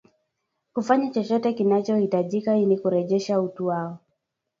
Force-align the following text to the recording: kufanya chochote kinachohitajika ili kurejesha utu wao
kufanya 0.73 1.09
chochote 1.11 1.53
kinachohitajika 1.53 2.57
ili 2.57 2.77
kurejesha 2.79 3.41
utu 3.41 3.65
wao 3.65 3.97